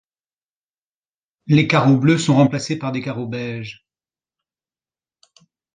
Les 1.45 1.67
carreaux 1.67 1.95
bleus 1.99 2.17
sont 2.17 2.33
remplacés 2.33 2.75
par 2.79 2.91
des 2.91 3.03
carreaux 3.03 3.27
beiges. 3.27 3.85